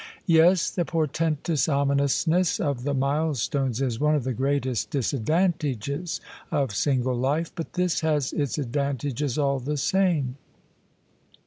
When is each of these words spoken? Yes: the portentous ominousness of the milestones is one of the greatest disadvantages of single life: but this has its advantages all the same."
Yes: 0.25 0.71
the 0.71 0.83
portentous 0.83 1.69
ominousness 1.69 2.59
of 2.59 2.85
the 2.85 2.93
milestones 2.95 3.83
is 3.83 3.99
one 3.99 4.15
of 4.15 4.23
the 4.23 4.33
greatest 4.33 4.89
disadvantages 4.89 6.19
of 6.49 6.73
single 6.73 7.13
life: 7.15 7.51
but 7.53 7.73
this 7.73 7.99
has 7.99 8.33
its 8.33 8.57
advantages 8.57 9.37
all 9.37 9.59
the 9.59 9.77
same." 9.77 10.37